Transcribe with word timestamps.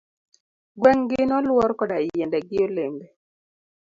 Gweng' 0.79 1.07
gi 1.09 1.21
noluor 1.29 1.71
koda 1.79 1.97
yiende 2.05 2.39
gi 2.47 2.57
olembe. 2.65 3.05